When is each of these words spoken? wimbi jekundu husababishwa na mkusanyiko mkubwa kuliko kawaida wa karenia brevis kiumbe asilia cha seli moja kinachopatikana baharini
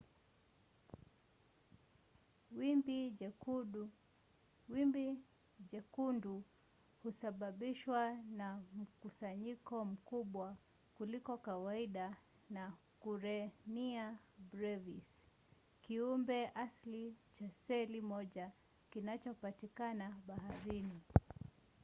wimbi 4.71 5.19
jekundu 5.71 6.41
husababishwa 7.03 8.13
na 8.37 8.61
mkusanyiko 8.77 9.85
mkubwa 9.85 10.55
kuliko 10.97 11.37
kawaida 11.37 12.05
wa 12.55 12.65
karenia 13.03 14.17
brevis 14.51 15.03
kiumbe 15.81 16.39
asilia 16.63 17.11
cha 17.39 17.49
seli 17.67 17.99
moja 18.11 18.45
kinachopatikana 18.91 20.05
baharini 20.27 20.99